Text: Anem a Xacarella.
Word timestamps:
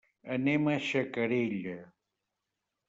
Anem 0.35 0.69
a 0.71 0.73
Xacarella. 0.87 1.77